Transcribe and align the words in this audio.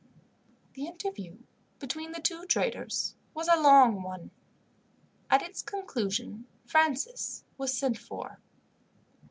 The 0.73 0.87
interview 0.87 1.37
between 1.77 2.11
the 2.11 2.21
two 2.21 2.47
traders 2.47 3.13
was 3.35 3.47
a 3.47 3.55
long 3.61 4.01
one. 4.01 4.31
At 5.29 5.43
its 5.43 5.61
conclusion 5.61 6.47
Francis 6.65 7.43
was 7.55 7.77
sent 7.77 7.99
for. 7.99 8.39